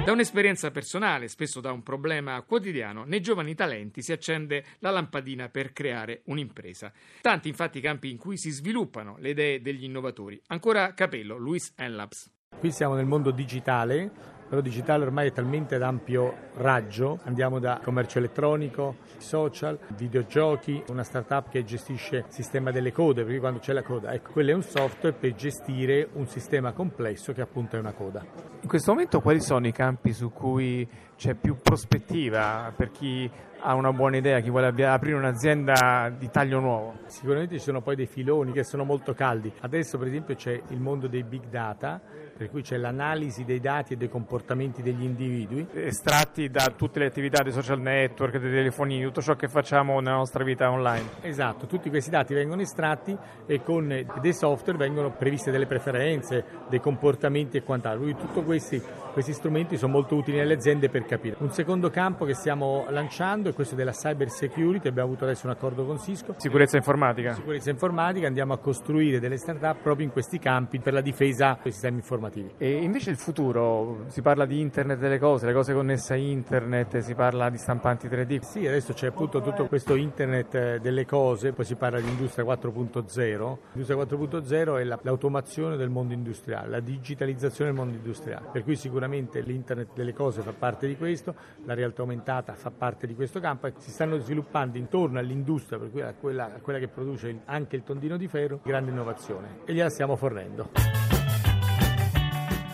Da 0.04 0.10
un'esperienza 0.10 0.72
personale, 0.72 1.28
spesso 1.28 1.60
da 1.60 1.70
un 1.70 1.84
problema 1.84 2.42
quotidiano, 2.42 3.04
nei 3.04 3.20
giovani 3.20 3.54
talenti 3.54 4.02
si 4.02 4.10
accende 4.10 4.64
la 4.80 4.90
lampadina 4.90 5.48
per 5.48 5.72
creare 5.72 6.22
un'impresa. 6.24 6.92
Tanti 7.20 7.48
infatti 7.48 7.78
i 7.78 7.80
campi 7.80 8.10
in 8.10 8.18
cui 8.18 8.36
si 8.36 8.50
sviluppano 8.50 9.14
le 9.20 9.30
idee 9.30 9.60
degli 9.60 9.84
innovatori. 9.84 10.42
Ancora 10.48 10.92
capello, 10.92 11.36
Luis 11.36 11.72
Enlabs. 11.76 12.28
Qui 12.58 12.72
siamo 12.72 12.94
nel 12.94 13.06
mondo 13.06 13.30
digitale, 13.30 14.10
però 14.52 14.60
digitale 14.60 15.04
ormai 15.04 15.28
è 15.28 15.32
talmente 15.32 15.76
ad 15.76 15.82
ampio 15.82 16.34
raggio, 16.56 17.20
andiamo 17.24 17.58
da 17.58 17.80
commercio 17.82 18.18
elettronico, 18.18 18.96
social, 19.16 19.78
videogiochi, 19.96 20.82
una 20.88 21.04
startup 21.04 21.48
che 21.48 21.64
gestisce 21.64 22.16
il 22.16 22.24
sistema 22.28 22.70
delle 22.70 22.92
code, 22.92 23.24
perché 23.24 23.38
quando 23.38 23.60
c'è 23.60 23.72
la 23.72 23.82
coda, 23.82 24.12
ecco, 24.12 24.32
quello 24.32 24.50
è 24.50 24.52
un 24.52 24.62
software 24.62 25.16
per 25.18 25.34
gestire 25.36 26.06
un 26.12 26.26
sistema 26.26 26.72
complesso 26.72 27.32
che 27.32 27.40
appunto 27.40 27.76
è 27.76 27.78
una 27.78 27.92
coda. 27.92 28.22
In 28.60 28.68
questo 28.68 28.92
momento 28.92 29.22
quali 29.22 29.40
sono 29.40 29.66
i 29.66 29.72
campi 29.72 30.12
su 30.12 30.30
cui 30.30 30.86
c'è 31.16 31.32
più 31.32 31.56
prospettiva 31.62 32.70
per 32.76 32.90
chi 32.90 33.30
ha 33.62 33.74
una 33.74 33.92
buona 33.92 34.16
idea, 34.16 34.40
chi 34.40 34.50
vuole 34.50 34.66
aprire 34.66 35.16
un'azienda 35.16 36.12
di 36.18 36.28
taglio 36.30 36.58
nuovo? 36.58 36.94
Sicuramente 37.06 37.58
ci 37.58 37.62
sono 37.62 37.80
poi 37.80 37.94
dei 37.94 38.06
filoni 38.06 38.52
che 38.52 38.64
sono 38.64 38.84
molto 38.84 39.14
caldi. 39.14 39.52
Adesso 39.60 39.98
per 39.98 40.08
esempio 40.08 40.34
c'è 40.34 40.60
il 40.68 40.80
mondo 40.80 41.06
dei 41.06 41.22
big 41.22 41.46
data, 41.48 42.00
per 42.36 42.50
cui 42.50 42.62
c'è 42.62 42.76
l'analisi 42.76 43.44
dei 43.44 43.60
dati 43.60 43.92
e 43.92 43.96
dei 43.96 44.08
comportamenti 44.08 44.82
degli 44.82 45.04
individui. 45.04 45.68
Estratti 45.74 46.48
da 46.48 46.72
tutte 46.76 46.98
le 46.98 47.06
attività 47.06 47.42
dei 47.42 47.52
social 47.52 47.80
network, 47.80 48.38
dei 48.38 48.50
telefonini, 48.50 49.04
tutto 49.04 49.22
ciò 49.22 49.34
che 49.34 49.46
facciamo 49.46 50.00
nella 50.00 50.16
nostra 50.16 50.42
vita 50.42 50.68
online. 50.68 51.08
Esatto, 51.20 51.66
tutti 51.66 51.88
questi 51.88 52.10
dati 52.10 52.34
vengono 52.34 52.62
estratti 52.62 53.16
e 53.46 53.62
con 53.62 53.86
dei 54.20 54.34
software 54.34 54.76
vengono 54.78 55.12
previste 55.12 55.52
delle 55.52 55.66
preferenze, 55.66 56.44
dei 56.68 56.80
comportamenti 56.80 57.58
e 57.58 57.62
quant'altro. 57.62 58.02
Quindi 58.02 58.20
tutti 58.20 58.42
questi, 58.42 58.82
questi 59.12 59.32
strumenti 59.32 59.76
sono 59.76 59.92
molto 59.92 60.16
utili 60.16 60.40
alle 60.40 60.54
aziende 60.54 60.88
per 60.88 61.04
capire. 61.04 61.36
Un 61.38 61.50
secondo 61.50 61.90
campo 61.90 62.24
che 62.24 62.34
stiamo 62.34 62.86
lanciando 62.88 63.50
è 63.50 63.52
questo 63.52 63.74
della 63.74 63.92
cyber 63.92 64.30
security, 64.30 64.88
abbiamo 64.88 65.08
avuto 65.08 65.24
adesso 65.24 65.46
un 65.46 65.52
accordo 65.52 65.84
con 65.84 65.98
Cisco. 65.98 66.34
Sicurezza 66.38 66.76
informatica. 66.76 67.34
Sicurezza 67.34 67.70
informatica, 67.70 68.26
andiamo 68.26 68.54
a 68.54 68.58
costruire 68.58 69.20
delle 69.20 69.36
start-up 69.36 69.82
proprio 69.82 70.06
in 70.06 70.12
questi 70.12 70.38
campi 70.38 70.80
per 70.80 70.94
la 70.94 71.02
difesa 71.02 71.58
dei 71.62 71.72
sistemi 71.72 71.96
informativi. 71.98 72.52
E 72.56 72.82
invece 72.82 73.10
il 73.10 73.18
futuro, 73.18 74.04
si 74.08 74.22
parla 74.22 74.46
di 74.46 74.60
internet 74.60 74.98
delle 74.98 75.18
cose, 75.18 75.46
le 75.46 75.52
cose 75.52 75.74
connesse 75.74 76.14
a 76.14 76.16
internet, 76.16 76.98
si 76.98 77.14
parla 77.14 77.50
di 77.50 77.58
stampanti 77.58 78.08
3D. 78.08 78.40
Sì, 78.40 78.66
adesso 78.66 78.94
c'è 78.94 79.08
appunto 79.08 79.40
tutto 79.40 79.66
questo 79.66 79.94
internet 79.94 80.78
delle 80.78 81.04
cose, 81.04 81.52
poi 81.52 81.64
si 81.64 81.74
parla 81.74 82.00
di 82.00 82.08
industria 82.08 82.44
4.0. 82.46 83.56
L'industria 83.72 83.98
4.0 83.98 84.78
è 84.78 84.84
l'automazione 84.84 85.76
del 85.76 85.90
mondo 85.90 86.14
industriale, 86.14 86.68
la 86.68 86.80
digitalizzazione 86.80 87.70
del 87.70 87.78
mondo 87.78 87.96
industriale, 87.96 88.48
per 88.50 88.64
cui 88.64 88.74
sicuramente 88.74 89.00
l'internet 89.06 89.90
delle 89.94 90.12
cose 90.12 90.42
fa 90.42 90.52
parte 90.52 90.86
di 90.86 90.96
questo, 90.96 91.34
la 91.64 91.74
realtà 91.74 92.02
aumentata 92.02 92.54
fa 92.54 92.70
parte 92.70 93.06
di 93.06 93.14
questo 93.14 93.40
campo 93.40 93.66
e 93.66 93.74
si 93.78 93.90
stanno 93.90 94.18
sviluppando 94.18 94.78
intorno 94.78 95.18
all'industria, 95.18 95.78
per 95.78 95.90
cui 95.90 96.02
a 96.02 96.14
quella, 96.14 96.54
a 96.54 96.60
quella 96.60 96.78
che 96.78 96.88
produce 96.88 97.40
anche 97.44 97.76
il 97.76 97.82
tondino 97.82 98.16
di 98.16 98.28
ferro, 98.28 98.60
grande 98.62 98.90
innovazione 98.90 99.60
e 99.64 99.72
gliela 99.72 99.90
stiamo 99.90 100.16
fornendo. 100.16 101.21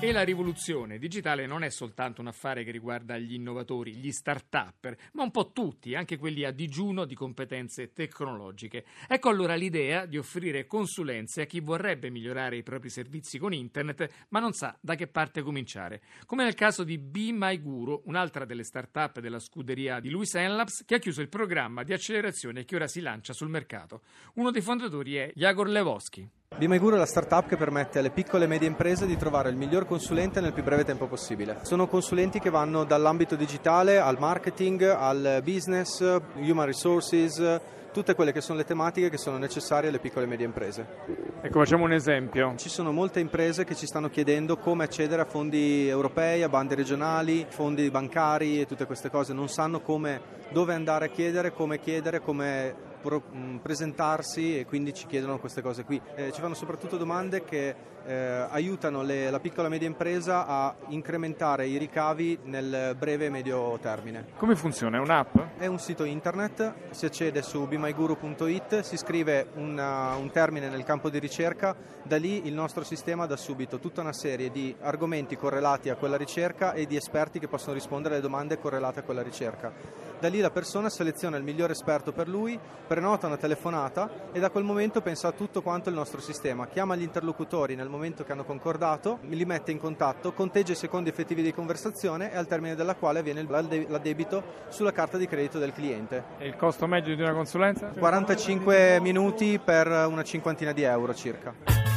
E 0.01 0.13
la 0.13 0.23
rivoluzione 0.23 0.97
digitale 0.97 1.45
non 1.45 1.65
è 1.65 1.71
soltanto 1.71 2.21
un 2.21 2.29
affare 2.29 2.63
che 2.63 2.71
riguarda 2.71 3.19
gli 3.19 3.35
innovatori, 3.35 3.97
gli 3.97 4.13
start-upper, 4.13 4.97
ma 5.15 5.25
un 5.25 5.33
po' 5.33 5.51
tutti, 5.51 5.97
anche 5.97 6.17
quelli 6.17 6.45
a 6.45 6.53
digiuno 6.53 7.05
di 7.05 7.17
competenze 7.17 7.93
tecnologiche. 7.93 8.85
Ecco 9.09 9.29
allora 9.29 9.57
l'idea 9.57 10.07
di 10.07 10.17
offrire 10.17 10.69
consulenze 10.69 11.43
a 11.43 11.47
chi 11.47 11.59
vorrebbe 11.59 12.11
migliorare 12.11 12.57
i 12.57 12.63
propri 12.63 12.91
servizi 12.91 13.39
con 13.39 13.53
internet, 13.53 14.27
ma 14.29 14.39
non 14.39 14.53
sa 14.53 14.79
da 14.81 14.95
che 14.95 15.09
parte 15.09 15.43
cominciare. 15.43 16.01
Come 16.27 16.45
nel 16.45 16.55
caso 16.55 16.85
di 16.85 16.97
Be 16.97 17.33
My 17.33 17.61
Guru, 17.61 18.01
un'altra 18.05 18.45
delle 18.45 18.63
start-up 18.63 19.19
della 19.19 19.41
scuderia 19.41 19.99
di 19.99 20.11
Louis 20.11 20.33
Labs, 20.33 20.85
che 20.85 20.95
ha 20.95 20.99
chiuso 21.01 21.23
il 21.23 21.29
programma 21.29 21.83
di 21.83 21.93
accelerazione 21.93 22.65
che 22.65 22.77
ora 22.77 22.87
si 22.87 23.01
lancia 23.01 23.33
sul 23.33 23.49
mercato. 23.49 24.03
Uno 24.35 24.53
dei 24.53 24.63
fondatori 24.63 25.17
è 25.17 25.33
Jagor 25.35 25.69
Lewowski. 25.69 26.38
BMGuru 26.59 26.97
è 26.97 26.99
la 26.99 27.07
startup 27.07 27.47
che 27.47 27.57
permette 27.57 28.01
alle 28.01 28.11
piccole 28.11 28.43
e 28.43 28.49
medie 28.49 28.67
imprese 28.67 29.07
di 29.07 29.17
trovare 29.17 29.49
il 29.49 29.55
miglior 29.55 29.87
consulente 29.87 30.41
nel 30.41 30.53
più 30.53 30.65
breve 30.65 30.85
tempo 30.85 31.07
possibile. 31.07 31.61
Sono 31.63 31.87
consulenti 31.87 32.41
che 32.41 32.51
vanno 32.51 32.83
dall'ambito 32.83 33.37
digitale 33.37 34.01
al 34.01 34.19
marketing, 34.19 34.83
al 34.83 35.41
business, 35.45 36.01
human 36.35 36.67
resources, 36.67 37.61
tutte 37.93 38.17
quelle 38.17 38.33
che 38.33 38.41
sono 38.41 38.59
le 38.59 38.65
tematiche 38.65 39.09
che 39.09 39.19
sono 39.19 39.39
necessarie 39.39 39.89
alle 39.89 40.01
piccole 40.01 40.25
e 40.25 40.29
medie 40.29 40.47
imprese. 40.47 40.85
Ecco, 41.43 41.61
facciamo 41.61 41.85
un 41.85 41.93
esempio. 41.93 42.55
Ci 42.57 42.69
sono 42.69 42.91
molte 42.91 43.21
imprese 43.21 43.63
che 43.63 43.77
ci 43.77 43.87
stanno 43.87 44.09
chiedendo 44.09 44.57
come 44.57 44.83
accedere 44.83 45.23
a 45.23 45.27
fondi 45.27 45.87
europei, 45.87 46.43
a 46.43 46.49
bande 46.49 46.75
regionali, 46.75 47.47
fondi 47.49 47.89
bancari 47.89 48.61
e 48.61 48.67
tutte 48.67 48.85
queste 48.85 49.11
cose, 49.11 49.33
non 49.33 49.49
sanno 49.49 49.79
come, 49.81 50.21
dove 50.49 50.75
andare 50.75 51.05
a 51.05 51.09
chiedere, 51.09 51.53
come 51.53 51.79
chiedere, 51.79 52.21
come 52.21 52.87
pro, 53.09 53.23
mh, 53.31 53.57
presentarsi 53.63 54.59
e 54.59 54.67
quindi 54.67 54.93
ci 54.93 55.07
chiedono 55.07 55.39
queste 55.39 55.63
cose 55.63 55.85
qui. 55.85 56.01
Eh, 56.15 56.31
ci 56.33 56.43
fanno 56.43 56.55
soprattutto 56.55 56.99
domande 56.99 57.43
che 57.43 57.75
eh, 58.05 58.47
aiutano 58.51 59.03
le, 59.03 59.31
la 59.31 59.41
piccola 59.41 59.67
e 59.67 59.71
media 59.71 59.89
impresa 59.89 60.47
a 60.47 60.75
incrementare 60.89 61.67
i 61.67 61.79
ricavi 61.79 62.41
nel 62.45 62.95
breve 62.99 63.27
e 63.27 63.31
medio 63.31 63.79
termine. 63.81 64.27
Come 64.37 64.57
funziona? 64.57 64.99
È 64.99 65.01
un'app? 65.01 65.37
È 65.57 65.67
un 65.67 65.79
sito 65.79 66.05
internet, 66.05 66.91
si 66.91 67.07
accede 67.07 67.43
su 67.43 67.67
bemyguru.it, 67.67 68.81
si 68.81 68.97
scrive 68.97 69.49
una, 69.55 70.15
un 70.15 70.31
termine 70.31 70.69
nel 70.69 70.85
campo 70.85 71.09
di 71.09 71.19
ricerca, 71.19 71.75
da 72.03 72.17
lì 72.17 72.47
il 72.47 72.55
nostro 72.55 72.85
sistema 72.85 73.27
dà 73.27 73.37
subito 73.37 73.79
tutta 73.79 74.01
una 74.01 74.13
serie 74.13 74.51
di 74.51 74.75
argomenti 74.81 75.37
correlati 75.37 75.89
a 75.89 75.97
quella 75.97 76.17
ricerca 76.17 76.73
e 76.73 76.87
di 76.87 76.97
esperti 76.97 77.39
che 77.39 77.49
possono 77.49 77.75
rispondere 77.75 78.15
alle 78.15 78.23
domande 78.23 78.59
correlate 78.59 79.01
a 79.01 79.03
quella 79.03 79.23
ricerca. 79.23 79.73
Da 80.19 80.29
lì 80.29 80.41
la 80.41 80.51
persona 80.51 80.89
seleziona 80.89 81.37
il 81.37 81.45
migliore 81.45 81.73
esperto 81.73 82.13
per 82.13 82.29
lui, 82.29 82.59
prenota 82.99 83.29
una 83.29 83.37
telefonata 83.37 84.11
e 84.33 84.41
da 84.41 84.51
quel 84.51 84.65
momento 84.65 85.01
pensa 85.01 85.29
a 85.29 85.33
tutto 85.33 85.63
quanto 85.63 85.89
il 85.89 85.95
nostro 85.95 86.21
sistema. 86.21 86.67
Chiama 86.67 86.97
gli 86.97 87.03
interlocutori 87.03 87.77
nel 87.77 87.89
momento 87.89 88.25
che 88.25 88.33
hanno 88.33 88.43
concordato, 88.45 89.21
li 89.29 89.45
mette 89.45 89.71
in 89.71 89.79
contatto, 89.79 90.33
conteggia 90.33 90.73
i 90.73 90.75
secondi 90.75 91.09
effettivi 91.09 91.41
di 91.41 91.55
conversazione 91.55 92.33
e 92.33 92.37
al 92.37 92.49
termine 92.49 92.75
della 92.75 92.97
quale 92.97 93.21
avviene 93.21 93.47
l'addebito 93.47 94.43
sulla 94.69 94.91
carta 94.91 95.17
di 95.17 95.29
credito 95.29 95.61
del 95.61 95.73
cliente. 95.73 96.25
E 96.39 96.49
il 96.49 96.57
costo 96.57 96.89
medio 96.89 97.15
di 97.15 97.23
una 97.23 97.35
consulenza? 97.35 97.93
45 97.97 98.99
minuti 99.01 99.61
per 99.65 99.87
una 99.87 100.25
cinquantina 100.25 100.73
di 100.73 100.83
euro 100.83 101.15
circa. 101.15 101.88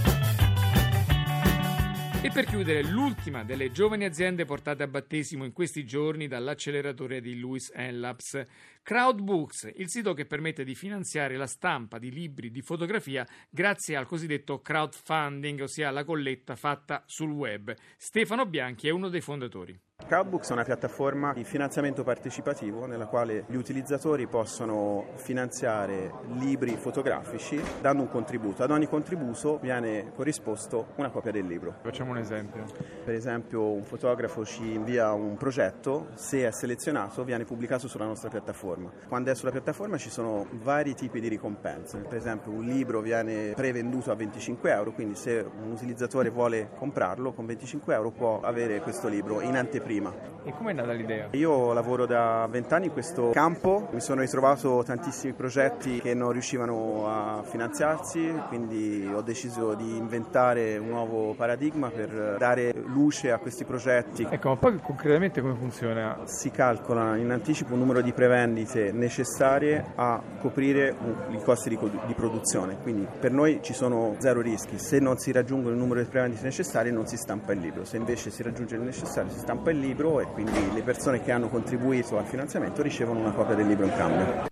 E 2.24 2.30
per 2.30 2.46
chiudere, 2.46 2.84
l'ultima 2.84 3.44
delle 3.44 3.72
giovani 3.72 4.06
aziende 4.06 4.46
portate 4.46 4.84
a 4.84 4.88
battesimo 4.88 5.44
in 5.44 5.54
questi 5.54 5.88
giorni 5.88 6.28
dall'acceleratore 6.28 7.20
di 7.20 7.40
Lewis 7.40 7.74
Labs, 7.74 8.46
Crowdbooks, 8.84 9.72
il 9.78 9.90
sito 9.90 10.14
che 10.14 10.28
permette 10.28 10.64
di 10.64 10.76
finanziare 10.76 11.36
la 11.36 11.48
stampa 11.48 11.98
di 11.98 12.12
libri 12.12 12.52
di 12.52 12.62
fotografia 12.62 13.26
grazie 13.50 13.96
al 13.96 14.06
cosiddetto 14.06 14.62
crowdfunding, 14.62 15.62
ossia 15.62 15.90
la 15.90 16.04
colletta 16.04 16.56
fatta 16.56 17.02
sul 17.08 17.32
web. 17.32 17.74
Stefano 17.98 18.46
Bianchi 18.46 18.88
è 18.88 18.92
uno 18.92 19.10
dei 19.10 19.22
fondatori. 19.22 19.76
Crowdbooks 20.08 20.50
è 20.50 20.54
una 20.54 20.64
piattaforma 20.64 21.32
di 21.34 21.44
finanziamento 21.44 22.04
partecipativo 22.04 22.86
nella 22.86 23.06
quale 23.06 23.46
gli 23.48 23.56
utilizzatori 23.56 24.28
possono 24.28 25.06
finanziare 25.16 26.12
libri 26.34 26.76
fotografici 26.76 27.62
dando 27.80 28.04
un 28.04 28.10
contributo. 28.10 28.64
Ad 28.64 28.72
ogni 28.72 28.88
contributo 28.88 29.58
viene 29.60 30.12
corrisposto 30.14 30.88
una 30.96 31.10
copia 31.10 31.32
del 31.32 31.46
libro. 31.46 31.76
Facciamo 31.82 32.12
un 32.12 32.18
esempio. 32.18 32.66
Per 33.06 33.14
esempio 33.14 33.72
un 33.72 33.84
fotografo 33.84 34.44
ci 34.44 34.74
invia 34.74 35.14
un 35.14 35.38
progetto, 35.38 36.08
se 36.16 36.46
è 36.46 36.52
selezionato 36.52 37.24
viene 37.24 37.46
pubblicato 37.46 37.88
sulla 37.88 38.06
nostra 38.06 38.30
piattaforma. 38.30 38.92
Quando 39.08 39.32
è 39.32 39.36
sulla 39.36 39.52
piattaforma 39.52 39.98
ci 39.98 40.10
sono 40.10 40.48
vari 40.52 40.94
tipi 40.94 41.20
di 41.20 41.28
ricompense. 41.28 42.00
Per 42.00 42.18
esempio 42.18 42.52
un 42.52 42.66
libro 42.66 43.02
viene 43.02 43.54
prevenduto 43.56 44.12
a 44.12 44.16
25 44.16 44.72
euro, 44.72 44.92
quindi 44.92 45.16
se 45.16 45.40
un 45.40 45.72
utilizzatore 45.72 46.30
vuole 46.30 46.70
comprarlo 46.76 47.32
con 47.32 47.46
25 47.46 47.94
euro 47.94 48.12
può 48.12 48.42
avere 48.42 48.82
questo 48.82 49.08
libro 49.08 49.40
in 49.42 49.56
anteprima 49.56 49.91
prima. 49.92 50.30
E 50.44 50.54
come 50.54 50.72
è 50.72 50.74
nata 50.74 50.92
l'idea? 50.94 51.28
Io 51.32 51.72
lavoro 51.72 52.08
da 52.08 52.48
vent'anni 52.50 52.88
in 52.88 52.92
questo 52.92 53.30
campo, 53.30 53.90
mi 53.92 54.02
sono 54.02 54.22
ritrovato 54.22 54.82
tantissimi 54.84 55.34
progetti 55.34 56.02
che 56.02 56.16
non 56.16 56.32
riuscivano 56.32 57.08
a 57.08 57.44
finanziarsi, 57.44 58.34
quindi 58.48 59.08
ho 59.14 59.22
deciso 59.22 59.76
di 59.76 59.98
inventare 59.98 60.78
un 60.78 60.88
nuovo 60.88 61.36
paradigma 61.36 61.90
per 61.90 62.38
dare 62.40 62.74
luce 62.74 63.32
a 63.32 63.38
questi 63.38 63.66
progetti. 63.66 64.26
Ecco, 64.28 64.50
ma 64.50 64.56
poi 64.56 64.80
concretamente 64.82 65.42
come 65.42 65.54
funziona? 65.54 66.22
Si 66.24 66.50
calcola 66.50 67.18
in 67.18 67.30
anticipo 67.30 67.74
un 67.74 67.80
numero 67.80 68.02
di 68.02 68.12
prevendite 68.12 68.92
necessarie 68.92 69.92
a 69.94 70.20
coprire 70.40 70.96
i 71.30 71.40
costi 71.44 71.70
di, 71.70 71.78
di 72.08 72.14
produzione, 72.16 72.80
quindi 72.82 73.06
per 73.20 73.32
noi 73.32 73.60
ci 73.62 73.74
sono 73.74 74.16
zero 74.18 74.42
rischi, 74.42 74.80
se 74.80 74.98
non 74.98 75.20
si 75.20 75.32
raggiungono 75.32 75.76
il 75.76 75.80
numero 75.80 76.02
di 76.02 76.08
prevendite 76.08 76.42
necessarie 76.42 76.90
non 76.90 77.06
si 77.06 77.16
stampa 77.16 77.52
il 77.52 77.60
libro, 77.60 77.86
se 77.86 77.98
invece 77.98 78.32
si 78.32 78.42
raggiunge 78.42 78.74
il 78.74 78.82
necessario 78.82 79.30
si 79.30 79.38
stampa 79.38 79.70
il 79.70 79.78
libro 79.78 79.81
e 79.90 80.26
quindi 80.26 80.74
le 80.74 80.82
persone 80.82 81.22
che 81.24 81.32
hanno 81.32 81.50
contribuito 81.50 82.18
al 82.18 82.26
finanziamento 82.26 82.82
ricevono 82.82 83.20
una 83.20 83.32
copia 83.32 83.56
del 83.56 83.68
libro 83.68 83.86
in 83.86 83.94
cambio. 83.94 84.51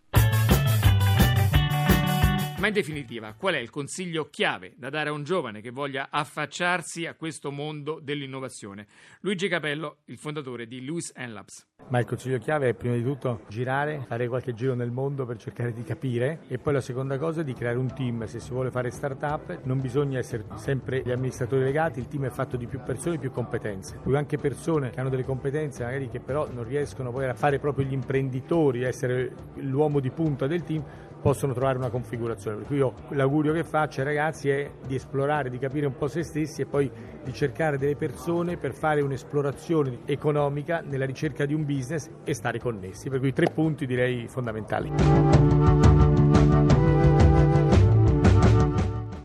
Ma 2.59 2.67
in 2.67 2.73
definitiva, 2.73 3.35
qual 3.37 3.53
è 3.53 3.57
il 3.57 3.69
consiglio 3.69 4.27
chiave 4.29 4.73
da 4.75 4.89
dare 4.89 5.07
a 5.07 5.13
un 5.13 5.23
giovane 5.23 5.61
che 5.61 5.71
voglia 5.71 6.09
affacciarsi 6.11 7.05
a 7.05 7.13
questo 7.13 7.51
mondo 7.51 8.01
dell'innovazione? 8.03 8.85
Luigi 9.21 9.47
Capello, 9.47 9.99
il 10.05 10.17
fondatore 10.17 10.67
di 10.67 10.83
Lewis 10.83 11.13
Labs. 11.15 11.65
Ma 11.87 11.99
il 11.99 12.05
consiglio 12.05 12.37
chiave 12.37 12.67
è 12.67 12.73
prima 12.73 12.95
di 12.95 13.01
tutto 13.01 13.45
girare, 13.47 14.03
fare 14.05 14.27
qualche 14.27 14.53
giro 14.53 14.75
nel 14.75 14.91
mondo 14.91 15.25
per 15.25 15.37
cercare 15.37 15.71
di 15.71 15.83
capire 15.83 16.41
e 16.49 16.57
poi 16.57 16.73
la 16.73 16.81
seconda 16.81 17.17
cosa 17.17 17.41
è 17.41 17.43
di 17.45 17.53
creare 17.53 17.77
un 17.77 17.93
team. 17.93 18.25
Se 18.25 18.41
si 18.41 18.51
vuole 18.51 18.71
fare 18.71 18.91
start-up 18.91 19.61
non 19.63 19.79
bisogna 19.79 20.19
essere 20.19 20.43
sempre 20.55 21.01
gli 21.03 21.11
amministratori 21.11 21.63
legati, 21.63 21.99
il 21.99 22.09
team 22.09 22.25
è 22.25 22.29
fatto 22.29 22.57
di 22.57 22.67
più 22.67 22.81
persone 22.83 23.15
e 23.15 23.19
più 23.19 23.31
competenze. 23.31 23.99
Poi 24.03 24.17
anche 24.17 24.37
persone 24.37 24.89
che 24.89 24.99
hanno 24.99 25.09
delle 25.09 25.23
competenze 25.23 25.85
magari 25.85 26.09
che 26.09 26.19
però 26.19 26.47
non 26.51 26.65
riescono 26.65 27.09
poi 27.09 27.23
a 27.25 27.33
fare 27.33 27.57
proprio 27.57 27.85
gli 27.85 27.93
imprenditori, 27.93 28.83
essere 28.83 29.33
l'uomo 29.55 30.01
di 30.01 30.11
punta 30.11 30.45
del 30.45 30.63
team, 30.63 30.83
possono 31.21 31.53
trovare 31.53 31.77
una 31.77 31.89
configurazione. 31.89 32.57
Per 32.57 32.67
cui 32.67 32.77
io 32.77 32.93
l'augurio 33.09 33.53
che 33.53 33.63
faccio 33.63 34.01
ai 34.01 34.07
ragazzi 34.07 34.49
è 34.49 34.71
di 34.85 34.95
esplorare, 34.95 35.49
di 35.49 35.57
capire 35.57 35.85
un 35.85 35.97
po' 35.97 36.07
se 36.07 36.23
stessi 36.23 36.61
e 36.61 36.65
poi 36.65 36.89
di 37.23 37.33
cercare 37.33 37.77
delle 37.77 37.95
persone 37.95 38.57
per 38.57 38.73
fare 38.73 39.01
un'esplorazione 39.01 39.99
economica 40.05 40.81
nella 40.81 41.05
ricerca 41.05 41.45
di 41.45 41.53
un 41.53 41.65
business 41.65 42.09
e 42.23 42.33
stare 42.33 42.59
connessi. 42.59 43.09
Per 43.09 43.19
cui 43.19 43.33
tre 43.33 43.51
punti 43.51 43.85
direi 43.85 44.27
fondamentali. 44.27 46.28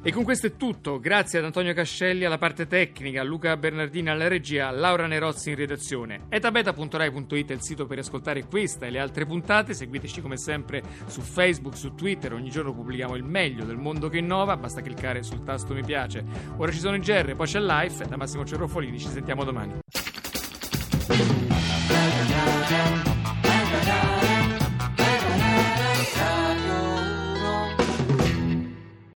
E 0.06 0.12
con 0.12 0.22
questo 0.22 0.48
è 0.48 0.56
tutto. 0.56 1.00
Grazie 1.00 1.38
ad 1.38 1.46
Antonio 1.46 1.72
Cascelli 1.72 2.26
alla 2.26 2.36
parte 2.36 2.66
tecnica, 2.66 3.22
Luca 3.22 3.56
Bernardini 3.56 4.10
alla 4.10 4.28
regia, 4.28 4.70
Laura 4.70 5.06
Nerozzi 5.06 5.48
in 5.48 5.56
redazione. 5.56 6.26
etabeta.rai.it 6.28 7.48
è 7.48 7.54
il 7.54 7.62
sito 7.62 7.86
per 7.86 8.00
ascoltare 8.00 8.44
questa 8.44 8.84
e 8.84 8.90
le 8.90 8.98
altre 8.98 9.24
puntate. 9.24 9.72
Seguiteci 9.72 10.20
come 10.20 10.36
sempre 10.36 10.82
su 11.06 11.22
Facebook, 11.22 11.74
su 11.74 11.94
Twitter. 11.94 12.34
Ogni 12.34 12.50
giorno 12.50 12.74
pubblichiamo 12.74 13.16
il 13.16 13.24
meglio 13.24 13.64
del 13.64 13.78
mondo 13.78 14.10
che 14.10 14.18
innova. 14.18 14.58
Basta 14.58 14.82
cliccare 14.82 15.22
sul 15.22 15.42
tasto 15.42 15.72
mi 15.72 15.82
piace. 15.82 16.22
Ora 16.58 16.70
ci 16.70 16.80
sono 16.80 16.96
i 16.96 17.00
GR, 17.00 17.34
poi 17.34 17.46
c'è 17.46 17.60
Life. 17.60 18.06
Da 18.06 18.18
Massimo 18.18 18.44
Cerrofolini. 18.44 18.98
Ci 18.98 19.08
sentiamo 19.08 19.42
domani. 19.42 19.78